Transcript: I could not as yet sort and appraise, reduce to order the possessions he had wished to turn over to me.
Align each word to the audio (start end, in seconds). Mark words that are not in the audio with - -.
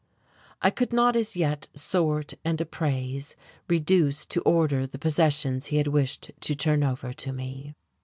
I 0.63 0.71
could 0.71 0.91
not 0.91 1.15
as 1.15 1.35
yet 1.35 1.67
sort 1.75 2.33
and 2.43 2.59
appraise, 2.59 3.35
reduce 3.69 4.25
to 4.25 4.41
order 4.41 4.87
the 4.87 4.97
possessions 4.97 5.67
he 5.67 5.77
had 5.77 5.85
wished 5.89 6.31
to 6.39 6.55
turn 6.55 6.81
over 6.83 7.13
to 7.13 7.31
me. 7.31 7.75